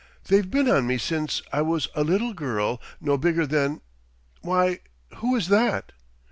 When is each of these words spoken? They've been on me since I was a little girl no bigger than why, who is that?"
They've 0.29 0.49
been 0.49 0.67
on 0.67 0.87
me 0.87 0.97
since 0.97 1.43
I 1.53 1.61
was 1.61 1.87
a 1.93 2.03
little 2.03 2.33
girl 2.33 2.81
no 2.99 3.19
bigger 3.19 3.45
than 3.45 3.81
why, 4.41 4.79
who 5.17 5.35
is 5.35 5.47
that?" 5.49 5.91